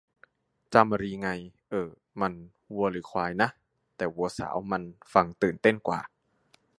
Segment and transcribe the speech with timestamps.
[0.73, 1.27] จามรี ไง
[1.69, 1.89] เอ่อ
[2.21, 2.33] มัน
[2.73, 3.49] วัวหรือควายนะ
[3.97, 5.99] แต่วัวสาวมันฟังตื่นเต้นกว่า